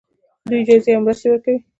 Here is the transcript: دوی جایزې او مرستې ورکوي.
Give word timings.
دوی 0.49 0.61
جایزې 0.67 0.91
او 0.95 1.01
مرستې 1.05 1.27
ورکوي. 1.29 1.59